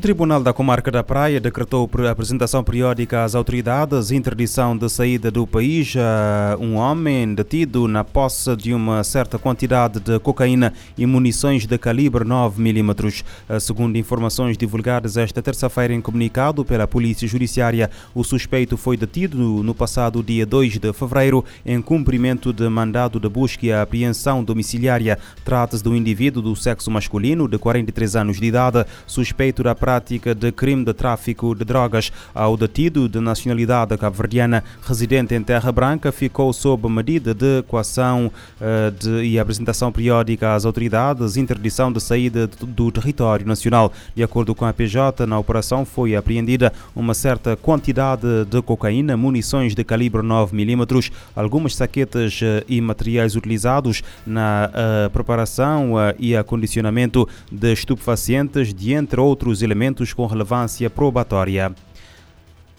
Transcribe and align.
O 0.00 0.08
Tribunal 0.10 0.42
da 0.42 0.54
Comarca 0.54 0.90
da 0.90 1.04
Praia 1.04 1.38
decretou 1.38 1.86
a 1.98 2.10
apresentação 2.10 2.64
periódica 2.64 3.22
às 3.22 3.34
autoridades 3.34 4.10
interdição 4.10 4.74
de 4.74 4.88
saída 4.88 5.30
do 5.30 5.46
país 5.46 5.94
a 5.94 6.56
um 6.58 6.76
homem 6.76 7.34
detido 7.34 7.86
na 7.86 8.02
posse 8.02 8.56
de 8.56 8.72
uma 8.72 9.04
certa 9.04 9.38
quantidade 9.38 10.00
de 10.00 10.18
cocaína 10.18 10.72
e 10.96 11.04
munições 11.04 11.66
de 11.66 11.76
calibre 11.76 12.24
9 12.24 12.62
milímetros. 12.62 13.22
Segundo 13.60 13.98
informações 13.98 14.56
divulgadas 14.56 15.18
esta 15.18 15.42
terça-feira 15.42 15.92
em 15.92 16.00
comunicado 16.00 16.64
pela 16.64 16.88
Polícia 16.88 17.28
Judiciária, 17.28 17.90
o 18.14 18.24
suspeito 18.24 18.78
foi 18.78 18.96
detido 18.96 19.36
no 19.36 19.74
passado 19.74 20.22
dia 20.22 20.46
2 20.46 20.78
de 20.78 20.94
fevereiro 20.94 21.44
em 21.62 21.82
cumprimento 21.82 22.54
de 22.54 22.66
mandado 22.70 23.20
de 23.20 23.28
busca 23.28 23.66
e 23.66 23.70
apreensão 23.70 24.42
domiciliária. 24.42 25.18
Trata-se 25.44 25.82
de 25.82 25.90
um 25.90 25.94
indivíduo 25.94 26.42
do 26.42 26.56
sexo 26.56 26.90
masculino 26.90 27.46
de 27.46 27.58
43 27.58 28.16
anos 28.16 28.40
de 28.40 28.46
idade, 28.46 28.86
suspeito 29.06 29.62
da 29.62 29.74
prática 29.90 30.36
de 30.36 30.52
crime 30.52 30.84
de 30.84 30.94
tráfico 30.94 31.52
de 31.52 31.64
drogas. 31.64 32.12
Ao 32.32 32.56
detido 32.56 33.08
de 33.08 33.18
nacionalidade 33.18 33.98
cabo-verdiana 33.98 34.62
residente 34.86 35.34
em 35.34 35.42
Terra 35.42 35.72
Branca 35.72 36.12
ficou 36.12 36.52
sob 36.52 36.88
medida 36.88 37.34
de 37.34 37.58
equação 37.58 38.30
uh, 38.60 38.90
de, 38.92 39.24
e 39.24 39.36
apresentação 39.36 39.90
periódica 39.90 40.54
às 40.54 40.64
autoridades, 40.64 41.36
interdição 41.36 41.90
de 41.90 42.00
saída 42.00 42.46
do, 42.46 42.92
território 42.92 43.44
nacional. 43.44 43.92
De 44.14 44.22
acordo 44.22 44.54
com 44.54 44.64
a 44.64 44.72
PJ, 44.72 45.26
na 45.26 45.36
operação 45.36 45.84
foi 45.84 46.14
apreendida 46.14 46.72
uma 46.94 47.12
certa 47.12 47.56
quantidade 47.56 48.44
de 48.48 48.62
cocaína, 48.62 49.16
munições 49.16 49.74
de 49.74 49.82
calibre 49.82 50.22
9 50.22 50.54
milímetros, 50.54 51.10
algumas 51.34 51.74
saquetas 51.74 52.40
uh, 52.42 52.64
e 52.68 52.80
materiais 52.80 53.34
utilizados 53.34 54.04
na 54.24 54.70
uh, 54.70 55.10
preparação 55.10 55.94
e 56.16 56.36
acondicionamento 56.36 57.28
de 57.50 57.72
estupefacientes, 57.72 58.72
de 58.72 58.92
entre 58.92 59.20
outros 59.20 59.62
elementos 59.62 59.79
com 60.12 60.26
relevância 60.26 60.90
probatória. 60.90 61.74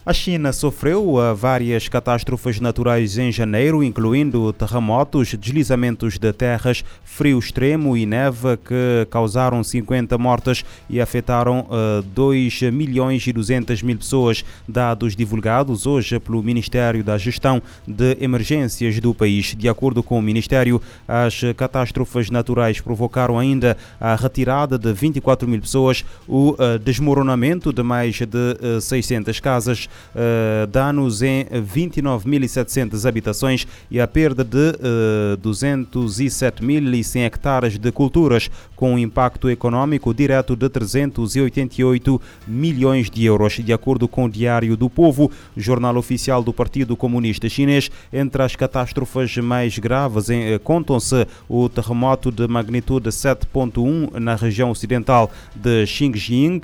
A 0.04 0.14
China 0.14 0.52
sofreu 0.52 1.16
várias 1.36 1.88
catástrofes 1.88 2.60
naturais 2.60 3.20
em 3.20 3.32
janeiro, 3.32 3.84
incluindo 3.84 4.52
terremotos, 4.52 5.36
deslizamentos 5.36 6.18
de 6.18 6.34
terras, 6.34 6.84
frio 7.04 7.38
extremo 7.38 7.96
e 7.96 8.04
neve 8.04 8.58
que 8.66 9.06
causaram 9.12 9.64
50 9.64 10.18
mortes 10.18 10.66
e 10.90 11.00
afetaram 11.00 11.68
uh, 11.70 12.02
2 12.02 12.64
milhões 12.74 13.28
e 13.28 13.32
200 13.32 13.84
mil 13.84 13.96
pessoas, 13.96 14.44
dados 14.68 15.16
divulgados 15.16 15.86
hoje 15.86 16.20
pelo 16.20 16.42
Ministério 16.42 17.04
da 17.04 17.16
Gestão 17.20 17.62
de 17.86 18.18
Emergências 18.20 19.00
do 19.00 19.14
país. 19.14 19.54
De 19.56 19.70
acordo 19.70 20.02
com 20.02 20.18
o 20.18 20.22
Ministério, 20.22 20.82
as 21.08 21.42
catástrofes 21.56 22.32
naturais 22.32 22.82
provocaram 22.82 23.38
ainda 23.38 23.78
a 24.00 24.16
retirada 24.16 24.80
de 24.80 24.92
24 24.92 25.48
mil 25.48 25.62
pessoas, 25.62 26.04
o 26.28 26.54
uh, 26.54 26.80
desmoronamento 26.80 27.72
de 27.72 27.84
mais 27.84 28.16
de 28.16 28.78
uh, 28.78 28.82
600 28.82 29.40
casas, 29.40 29.91
uh, 30.16 30.68
danos 30.68 31.22
em 31.22 31.46
29.700 31.46 33.08
habitações 33.08 33.68
e 33.90 34.00
a 34.00 34.08
perda 34.08 34.44
de 34.44 34.58
uh, 34.58 35.38
207.100 35.42 37.26
hectares 37.26 37.78
de 37.78 37.92
culturas, 37.92 38.50
com 38.76 38.94
um 38.94 38.98
impacto 38.98 39.50
econômico 39.50 40.14
direto 40.14 40.56
de 40.56 40.70
388 40.70 42.22
milhões 42.48 43.10
de 43.10 43.26
euros. 43.26 43.54
De 43.54 43.74
acordo 43.74 44.08
com 44.08 44.26
o 44.26 44.30
Diário 44.30 44.76
do 44.76 44.90
Povo, 44.90 45.32
jornal 45.56 45.98
oficial 45.98 46.44
do 46.44 46.54
Partido 46.54 46.96
Comunista 46.96 47.48
Chinês, 47.48 47.90
entre 48.12 48.42
as 48.42 48.56
catástrofes 48.56 49.38
mais 49.38 49.78
graves 49.78 50.30
uh, 50.30 50.60
contam-se 50.64 51.28
o 51.48 51.70
terremoto 51.70 52.32
de 52.32 52.48
magnitude 52.48 53.10
7.1 53.10 54.20
na 54.20 54.36
região 54.36 54.72
ocidental 54.72 55.32
de 55.56 55.86
Xinjiang, 55.86 56.62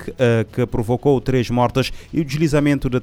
que 0.52 0.66
provocou 0.66 1.20
três 1.20 1.50
mortes, 1.50 1.92
e 2.12 2.20
o 2.20 2.24
deslizamento 2.24 2.88
de 2.88 3.00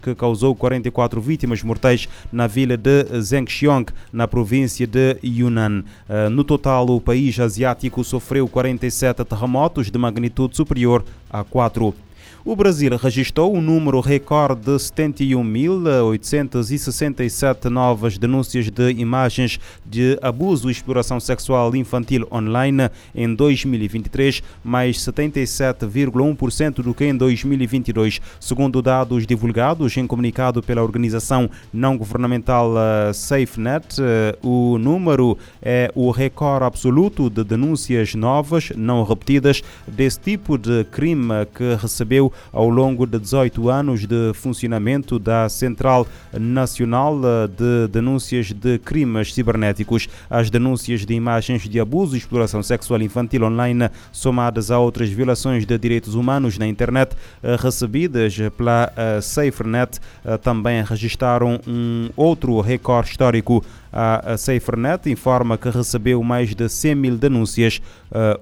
que 0.00 0.14
causou 0.14 0.54
44 0.54 1.20
vítimas 1.20 1.62
mortais 1.62 2.08
na 2.32 2.46
vila 2.46 2.76
de 2.76 3.04
Zhengxiong, 3.20 3.86
na 4.12 4.28
província 4.28 4.86
de 4.86 5.16
Yunnan. 5.22 5.84
Uh, 6.08 6.30
no 6.30 6.44
total, 6.44 6.88
o 6.90 7.00
país 7.00 7.38
asiático 7.40 8.04
sofreu 8.04 8.48
47 8.48 9.24
terremotos 9.24 9.90
de 9.90 9.98
magnitude 9.98 10.56
superior 10.56 11.04
a 11.30 11.42
4 11.42 12.05
o 12.44 12.54
Brasil 12.54 12.96
registrou 12.96 13.52
um 13.54 13.60
número 13.60 14.00
recorde 14.00 14.62
de 14.62 14.72
71.867 14.72 17.66
novas 17.66 18.18
denúncias 18.18 18.70
de 18.70 18.90
imagens 18.92 19.58
de 19.84 20.18
abuso 20.22 20.68
e 20.68 20.72
exploração 20.72 21.18
sexual 21.18 21.74
infantil 21.74 22.26
online 22.30 22.88
em 23.14 23.34
2023, 23.34 24.42
mais 24.62 24.98
77,1% 24.98 26.82
do 26.82 26.94
que 26.94 27.04
em 27.04 27.16
2022, 27.16 28.20
segundo 28.40 28.80
dados 28.80 29.26
divulgados 29.26 29.96
em 29.96 30.06
comunicado 30.06 30.62
pela 30.62 30.82
organização 30.82 31.50
não 31.72 31.98
governamental 31.98 32.74
eh, 32.76 33.12
SafeNet. 33.12 34.00
Eh, 34.00 34.38
o 34.42 34.78
número 34.78 35.36
é 35.60 35.90
o 35.94 36.10
recorde 36.10 36.64
absoluto 36.64 37.28
de 37.28 37.42
denúncias 37.42 38.14
novas, 38.14 38.70
não 38.76 39.02
repetidas, 39.02 39.62
desse 39.86 40.20
tipo 40.20 40.56
de 40.56 40.84
crime 40.84 41.46
que 41.54 41.76
recebeu 41.80 42.15
ao 42.52 42.68
longo 42.68 43.06
de 43.06 43.18
18 43.18 43.68
anos 43.68 44.06
de 44.06 44.32
funcionamento 44.34 45.18
da 45.18 45.48
Central 45.48 46.06
Nacional 46.32 47.20
de 47.48 47.88
Denúncias 47.88 48.52
de 48.52 48.78
Crimes 48.78 49.32
Cibernéticos. 49.32 50.08
As 50.28 50.50
denúncias 50.50 51.04
de 51.04 51.14
imagens 51.14 51.68
de 51.68 51.80
abuso 51.80 52.14
e 52.14 52.18
exploração 52.18 52.62
sexual 52.62 53.00
infantil 53.02 53.44
online, 53.44 53.90
somadas 54.12 54.70
a 54.70 54.78
outras 54.78 55.10
violações 55.10 55.64
de 55.64 55.78
direitos 55.78 56.14
humanos 56.14 56.58
na 56.58 56.66
internet 56.66 57.16
eh, 57.42 57.56
recebidas 57.58 58.36
pela 58.56 58.92
eh, 58.96 59.20
SaferNet, 59.20 59.98
eh, 60.24 60.36
também 60.38 60.82
registraram 60.82 61.60
um 61.66 62.10
outro 62.16 62.60
recorde 62.60 63.10
histórico. 63.10 63.64
A 63.92 64.36
SaferNet 64.36 65.10
informa 65.10 65.56
que 65.56 65.70
recebeu 65.70 66.22
mais 66.22 66.54
de 66.54 66.68
100 66.68 66.94
mil 66.94 67.16
denúncias 67.16 67.80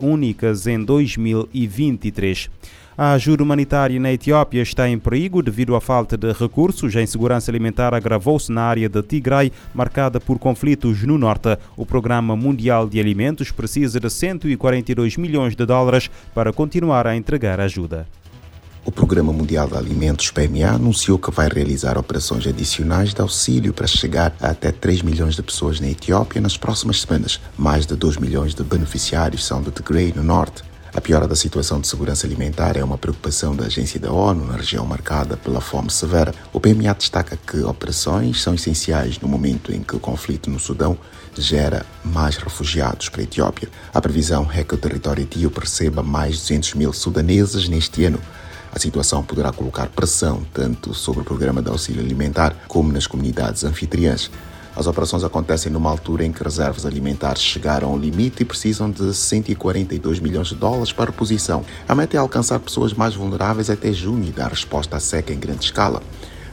únicas 0.00 0.66
em 0.66 0.82
2023. 0.84 2.50
A 2.96 3.12
ajuda 3.14 3.42
humanitária 3.42 3.98
na 3.98 4.12
Etiópia 4.12 4.62
está 4.62 4.88
em 4.88 4.96
perigo 5.00 5.42
devido 5.42 5.74
à 5.74 5.80
falta 5.80 6.16
de 6.16 6.32
recursos. 6.32 6.94
A 6.94 7.02
insegurança 7.02 7.50
alimentar 7.50 7.92
agravou-se 7.92 8.52
na 8.52 8.62
área 8.62 8.88
de 8.88 9.02
Tigray, 9.02 9.50
marcada 9.74 10.20
por 10.20 10.38
conflitos 10.38 11.02
no 11.02 11.18
norte. 11.18 11.58
O 11.76 11.84
Programa 11.84 12.36
Mundial 12.36 12.88
de 12.88 13.00
Alimentos 13.00 13.50
precisa 13.50 13.98
de 13.98 14.08
142 14.08 15.16
milhões 15.16 15.56
de 15.56 15.66
dólares 15.66 16.08
para 16.32 16.52
continuar 16.52 17.04
a 17.04 17.16
entregar 17.16 17.58
ajuda. 17.58 18.06
O 18.84 18.92
Programa 18.92 19.32
Mundial 19.32 19.66
de 19.66 19.76
Alimentos, 19.76 20.30
PMA, 20.30 20.74
anunciou 20.74 21.18
que 21.18 21.32
vai 21.32 21.48
realizar 21.48 21.98
operações 21.98 22.46
adicionais 22.46 23.12
de 23.12 23.20
auxílio 23.20 23.72
para 23.72 23.88
chegar 23.88 24.36
a 24.40 24.50
até 24.50 24.70
3 24.70 25.02
milhões 25.02 25.34
de 25.34 25.42
pessoas 25.42 25.80
na 25.80 25.88
Etiópia 25.88 26.40
nas 26.40 26.56
próximas 26.56 27.00
semanas. 27.00 27.40
Mais 27.58 27.86
de 27.86 27.96
2 27.96 28.18
milhões 28.18 28.54
de 28.54 28.62
beneficiários 28.62 29.44
são 29.44 29.60
de 29.60 29.72
Tigray, 29.72 30.12
no 30.14 30.22
norte. 30.22 30.62
A 30.94 31.00
piora 31.00 31.26
da 31.26 31.34
situação 31.34 31.80
de 31.80 31.88
segurança 31.88 32.24
alimentar 32.24 32.76
é 32.76 32.84
uma 32.84 32.96
preocupação 32.96 33.56
da 33.56 33.66
Agência 33.66 33.98
da 33.98 34.12
ONU 34.12 34.46
na 34.46 34.54
região 34.54 34.86
marcada 34.86 35.36
pela 35.36 35.60
fome 35.60 35.90
severa. 35.90 36.32
O 36.52 36.60
PMA 36.60 36.94
destaca 36.94 37.36
que 37.36 37.58
operações 37.64 38.40
são 38.40 38.54
essenciais 38.54 39.18
no 39.18 39.26
momento 39.26 39.74
em 39.74 39.82
que 39.82 39.96
o 39.96 39.98
conflito 39.98 40.48
no 40.48 40.60
Sudão 40.60 40.96
gera 41.36 41.84
mais 42.04 42.36
refugiados 42.36 43.08
para 43.08 43.22
a 43.22 43.24
Etiópia. 43.24 43.68
A 43.92 44.00
previsão 44.00 44.48
é 44.54 44.62
que 44.62 44.72
o 44.72 44.78
território 44.78 45.22
etíope 45.22 45.62
receba 45.62 46.00
mais 46.00 46.36
de 46.36 46.42
200 46.42 46.74
mil 46.74 46.92
sudaneses 46.92 47.68
neste 47.68 48.04
ano. 48.04 48.20
A 48.72 48.78
situação 48.78 49.20
poderá 49.20 49.50
colocar 49.50 49.88
pressão 49.88 50.46
tanto 50.54 50.94
sobre 50.94 51.22
o 51.22 51.24
programa 51.24 51.60
de 51.60 51.70
auxílio 51.70 52.04
alimentar 52.04 52.54
como 52.68 52.92
nas 52.92 53.08
comunidades 53.08 53.64
anfitriãs. 53.64 54.30
As 54.76 54.86
operações 54.88 55.22
acontecem 55.22 55.70
numa 55.70 55.90
altura 55.90 56.24
em 56.24 56.32
que 56.32 56.42
reservas 56.42 56.84
alimentares 56.84 57.42
chegaram 57.42 57.90
ao 57.90 57.98
limite 57.98 58.42
e 58.42 58.44
precisam 58.44 58.90
de 58.90 59.14
142 59.14 60.18
milhões 60.18 60.48
de 60.48 60.56
dólares 60.56 60.92
para 60.92 61.10
reposição. 61.10 61.64
A 61.88 61.94
meta 61.94 62.16
é 62.16 62.20
alcançar 62.20 62.58
pessoas 62.58 62.92
mais 62.92 63.14
vulneráveis 63.14 63.70
até 63.70 63.92
junho 63.92 64.24
e 64.28 64.32
dar 64.32 64.48
resposta 64.48 64.96
à 64.96 65.00
seca 65.00 65.32
em 65.32 65.38
grande 65.38 65.64
escala. 65.64 66.02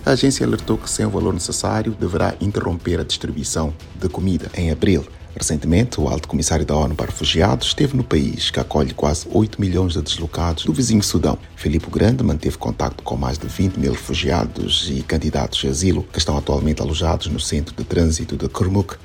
A 0.05 0.11
agência 0.11 0.45
alertou 0.45 0.77
que, 0.77 0.89
sem 0.89 1.05
o 1.05 1.09
valor 1.09 1.33
necessário, 1.33 1.95
deverá 1.99 2.35
interromper 2.39 2.99
a 2.99 3.03
distribuição 3.03 3.73
de 3.99 4.07
comida 4.07 4.49
em 4.55 4.71
abril. 4.71 5.05
Recentemente, 5.35 5.99
o 5.99 6.07
alto 6.07 6.27
comissário 6.27 6.65
da 6.65 6.75
ONU 6.75 6.93
para 6.93 7.07
Refugiados 7.07 7.67
esteve 7.67 7.95
no 7.95 8.03
país, 8.03 8.51
que 8.51 8.59
acolhe 8.59 8.93
quase 8.93 9.27
8 9.31 9.59
milhões 9.59 9.93
de 9.93 10.01
deslocados 10.01 10.65
do 10.65 10.73
vizinho 10.73 11.01
Sudão. 11.01 11.37
Filipe 11.55 11.89
Grande 11.89 12.23
manteve 12.23 12.57
contato 12.57 13.01
com 13.03 13.15
mais 13.15 13.37
de 13.37 13.47
20 13.47 13.77
mil 13.77 13.93
refugiados 13.93 14.89
e 14.91 15.01
candidatos 15.01 15.59
de 15.59 15.67
asilo 15.67 16.03
que 16.11 16.19
estão 16.19 16.37
atualmente 16.37 16.81
alojados 16.81 17.27
no 17.27 17.39
centro 17.39 17.73
de 17.75 17.83
trânsito 17.83 18.35
de 18.35 18.47
Kurmuk. 18.49 18.95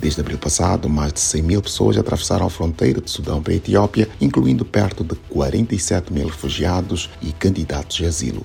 Desde 0.00 0.20
abril 0.20 0.38
passado, 0.38 0.88
mais 0.88 1.12
de 1.12 1.20
100 1.20 1.42
mil 1.42 1.62
pessoas 1.62 1.96
atravessaram 1.96 2.46
a 2.46 2.50
fronteira 2.50 3.00
de 3.00 3.10
Sudão 3.10 3.42
para 3.42 3.52
a 3.52 3.56
Etiópia, 3.56 4.08
incluindo 4.20 4.64
perto 4.64 5.02
de 5.02 5.16
47 5.28 6.12
mil 6.12 6.26
refugiados 6.26 7.10
e 7.20 7.32
candidatos 7.32 7.96
de 7.96 8.06
asilo. 8.06 8.44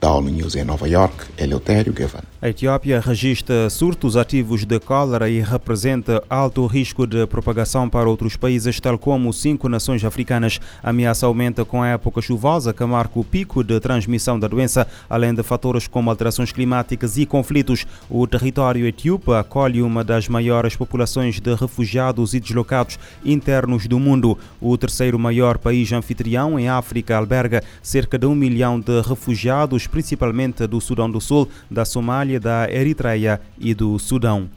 Da 0.00 0.12
ONU 0.12 0.28
News 0.28 0.54
em 0.54 0.64
Nova 0.64 0.88
York, 0.88 1.26
Eleutério 1.38 1.92
Gavan. 1.92 2.22
A 2.40 2.50
Etiópia 2.50 3.00
registra 3.00 3.68
surtos 3.70 4.16
ativos 4.16 4.64
de 4.64 4.78
cólera 4.78 5.28
e 5.28 5.40
representa 5.40 6.22
alto 6.28 6.66
risco 6.66 7.06
de 7.06 7.26
propagação 7.26 7.88
para 7.88 8.08
outros 8.08 8.36
países, 8.36 8.78
tal 8.78 8.98
como 8.98 9.32
cinco 9.32 9.68
nações 9.68 10.04
africanas. 10.04 10.60
A 10.82 10.90
ameaça 10.90 11.26
aumenta 11.26 11.64
com 11.64 11.82
a 11.82 11.88
época 11.88 12.20
chuvosa, 12.20 12.74
que 12.74 12.84
marca 12.84 13.18
o 13.18 13.24
pico 13.24 13.64
de 13.64 13.80
transmissão 13.80 14.38
da 14.38 14.46
doença, 14.46 14.86
além 15.08 15.34
de 15.34 15.42
fatores 15.42 15.88
como 15.88 16.10
alterações 16.10 16.52
climáticas 16.52 17.16
e 17.16 17.24
conflitos. 17.24 17.86
O 18.08 18.26
território 18.26 18.86
etíope 18.86 19.32
acolhe 19.32 19.80
uma 19.80 20.04
das 20.04 20.28
maiores 20.28 20.76
populações 20.76 21.40
de 21.40 21.54
refugiados 21.54 22.34
e 22.34 22.38
deslocados 22.38 22.98
internos 23.24 23.86
do 23.86 23.98
mundo. 23.98 24.38
O 24.60 24.76
terceiro 24.76 25.18
maior 25.18 25.56
país 25.56 25.90
anfitrião 25.90 26.58
em 26.58 26.68
África 26.68 27.16
alberga 27.16 27.64
cerca 27.82 28.18
de 28.18 28.26
um 28.26 28.34
milhão 28.34 28.78
de 28.78 29.00
refugiados, 29.00 29.85
principalmente 29.86 30.66
do 30.66 30.80
Sudão 30.80 31.10
do 31.10 31.20
Sul, 31.20 31.48
da 31.70 31.84
Somália, 31.84 32.40
da 32.40 32.70
Eritreia 32.70 33.40
e 33.58 33.74
do 33.74 33.98
Sudão. 33.98 34.48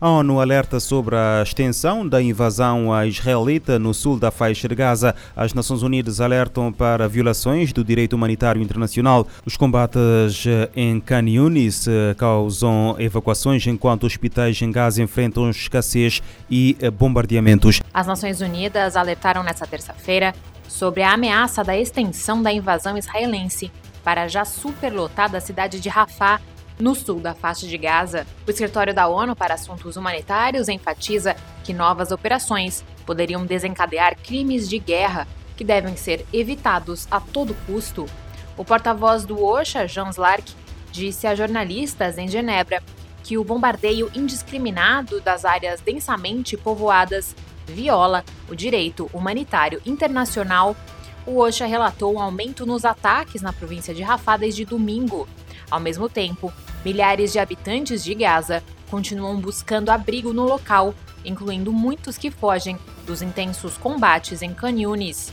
A 0.00 0.08
ONU 0.08 0.40
alerta 0.40 0.78
sobre 0.78 1.16
a 1.16 1.42
extensão 1.42 2.06
da 2.06 2.22
invasão 2.22 2.88
israelita 3.04 3.80
no 3.80 3.92
sul 3.92 4.16
da 4.16 4.30
faixa 4.30 4.68
de 4.68 4.74
Gaza. 4.76 5.12
As 5.34 5.52
Nações 5.52 5.82
Unidas 5.82 6.20
alertam 6.20 6.72
para 6.72 7.08
violações 7.08 7.72
do 7.72 7.82
direito 7.82 8.12
humanitário 8.12 8.62
internacional. 8.62 9.26
Os 9.44 9.56
combates 9.56 10.44
em 10.76 11.00
Khan 11.00 11.28
Yunis 11.28 11.86
causam 12.16 12.94
evacuações 13.00 13.66
enquanto 13.66 14.06
hospitais 14.06 14.62
em 14.62 14.70
Gaza 14.70 15.02
enfrentam 15.02 15.50
escassez 15.50 16.22
e 16.48 16.76
bombardeamentos. 16.96 17.80
As 17.92 18.06
Nações 18.06 18.40
Unidas 18.40 18.94
alertaram 18.94 19.42
nesta 19.42 19.66
terça-feira 19.66 20.32
sobre 20.68 21.02
a 21.02 21.12
ameaça 21.12 21.64
da 21.64 21.76
extensão 21.76 22.40
da 22.40 22.52
invasão 22.52 22.96
israelense 22.96 23.68
para 24.08 24.22
a 24.22 24.26
já 24.26 24.42
superlotada 24.42 25.38
cidade 25.38 25.78
de 25.78 25.90
Rafah, 25.90 26.40
no 26.80 26.94
sul 26.94 27.20
da 27.20 27.34
faixa 27.34 27.66
de 27.66 27.76
Gaza. 27.76 28.26
O 28.46 28.50
escritório 28.50 28.94
da 28.94 29.06
ONU 29.06 29.36
para 29.36 29.52
Assuntos 29.52 29.98
Humanitários 29.98 30.66
enfatiza 30.70 31.36
que 31.62 31.74
novas 31.74 32.10
operações 32.10 32.82
poderiam 33.04 33.44
desencadear 33.44 34.16
crimes 34.16 34.66
de 34.66 34.78
guerra 34.78 35.28
que 35.58 35.62
devem 35.62 35.94
ser 35.94 36.24
evitados 36.32 37.06
a 37.10 37.20
todo 37.20 37.54
custo. 37.66 38.06
O 38.56 38.64
porta-voz 38.64 39.26
do 39.26 39.44
OSHA, 39.44 39.86
Jean 39.86 40.08
Slark, 40.08 40.54
disse 40.90 41.26
a 41.26 41.34
jornalistas 41.34 42.16
em 42.16 42.28
Genebra 42.28 42.82
que 43.22 43.36
o 43.36 43.44
bombardeio 43.44 44.10
indiscriminado 44.14 45.20
das 45.20 45.44
áreas 45.44 45.82
densamente 45.82 46.56
povoadas 46.56 47.36
viola 47.66 48.24
o 48.48 48.54
direito 48.54 49.10
humanitário 49.12 49.82
internacional. 49.84 50.74
O 51.28 51.40
OSHA 51.40 51.66
relatou 51.66 52.14
um 52.14 52.22
aumento 52.22 52.64
nos 52.64 52.86
ataques 52.86 53.42
na 53.42 53.52
província 53.52 53.94
de 53.94 54.02
Rafah 54.02 54.38
desde 54.38 54.64
domingo. 54.64 55.28
Ao 55.70 55.78
mesmo 55.78 56.08
tempo, 56.08 56.50
milhares 56.82 57.30
de 57.32 57.38
habitantes 57.38 58.02
de 58.02 58.14
Gaza 58.14 58.64
continuam 58.90 59.38
buscando 59.38 59.90
abrigo 59.90 60.32
no 60.32 60.44
local, 60.44 60.94
incluindo 61.26 61.70
muitos 61.70 62.16
que 62.16 62.30
fogem 62.30 62.78
dos 63.04 63.20
intensos 63.20 63.76
combates 63.76 64.40
em 64.40 64.54
Khan 64.54 64.80
Yunis. 64.80 65.30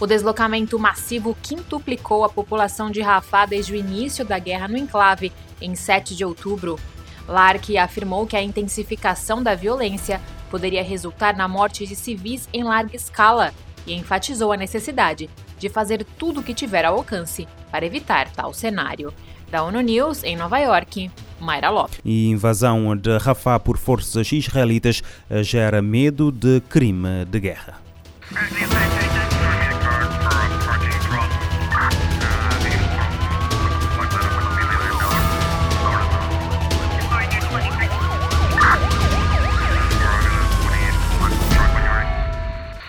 O 0.00 0.08
deslocamento 0.08 0.76
massivo 0.76 1.36
quintuplicou 1.40 2.24
a 2.24 2.28
população 2.28 2.90
de 2.90 3.00
Rafah 3.00 3.46
desde 3.46 3.74
o 3.74 3.76
início 3.76 4.24
da 4.24 4.40
guerra 4.40 4.66
no 4.66 4.76
enclave, 4.76 5.32
em 5.62 5.72
7 5.76 6.16
de 6.16 6.24
outubro. 6.24 6.80
Lark 7.28 7.78
afirmou 7.78 8.26
que 8.26 8.36
a 8.36 8.42
intensificação 8.42 9.40
da 9.40 9.54
violência 9.54 10.20
poderia 10.50 10.82
resultar 10.82 11.36
na 11.36 11.46
morte 11.46 11.86
de 11.86 11.94
civis 11.94 12.48
em 12.52 12.64
larga 12.64 12.96
escala 12.96 13.54
e 13.88 13.94
enfatizou 13.94 14.52
a 14.52 14.56
necessidade 14.56 15.28
de 15.58 15.68
fazer 15.68 16.04
tudo 16.18 16.40
o 16.40 16.42
que 16.42 16.54
tiver 16.54 16.84
ao 16.84 16.96
alcance 16.96 17.48
para 17.70 17.86
evitar 17.86 18.30
tal 18.30 18.52
cenário. 18.52 19.12
Da 19.50 19.62
ONU 19.64 19.80
News, 19.80 20.22
em 20.24 20.36
Nova 20.36 20.58
York, 20.58 21.10
Mayra 21.40 21.70
Lopes. 21.70 21.98
E 22.04 22.28
invasão 22.28 22.94
de 22.94 23.16
Rafah 23.16 23.58
por 23.58 23.78
forças 23.78 24.30
israelitas 24.30 25.02
gera 25.42 25.80
medo 25.80 26.30
de 26.30 26.60
crime 26.68 27.24
de 27.24 27.40
guerra. 27.40 27.80